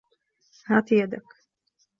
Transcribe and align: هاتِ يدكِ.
هاتِ 0.67 0.91
يدكِ. 0.91 1.27